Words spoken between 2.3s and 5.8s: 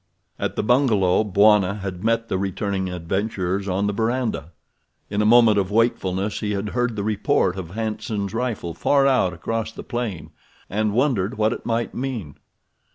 returning adventurers on the verandah. In a moment of